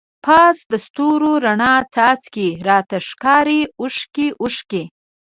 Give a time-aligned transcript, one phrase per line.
[0.25, 4.83] پاس دستورو راڼه څاڅکی، راته ښکاری اوښکی اوښکی